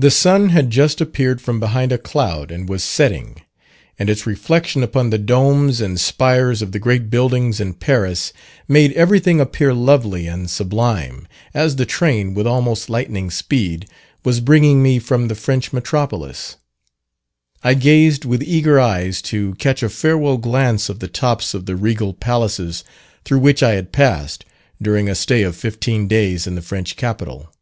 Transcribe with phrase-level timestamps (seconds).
[0.00, 3.40] The sun had just appeared from behind a cloud and was setting,
[3.96, 8.32] and its reflection upon the domes and spires of the great buildings in Paris
[8.66, 13.88] made everything appear lovely and sublime, as the train, with almost lightning speed,
[14.24, 16.56] was bringing me from the French metropolis.
[17.62, 21.76] I gazed with eager eyes to catch a farewell glance of the tops of the
[21.76, 22.82] regal palaces
[23.24, 24.44] through which I had passed,
[24.82, 27.52] during a stay of fifteen days in the French capital.